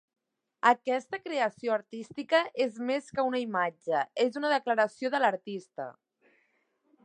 Aquesta 0.69 1.19
creació 1.25 1.73
artística 1.75 2.41
és 2.65 2.81
més 2.91 3.11
que 3.19 3.27
una 3.29 3.43
imatge, 3.43 4.03
és 4.27 4.41
una 4.43 4.53
declaració 4.57 5.15
de 5.17 5.23
l'artista. 5.25 5.91